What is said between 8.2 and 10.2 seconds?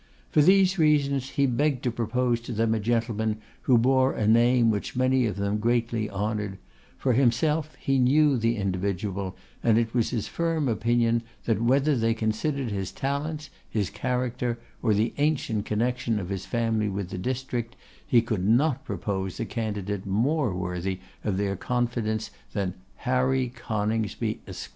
the individual, and it was